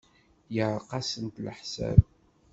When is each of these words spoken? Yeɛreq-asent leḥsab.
Yeɛreq-asent 0.55 1.41
leḥsab. 1.45 1.99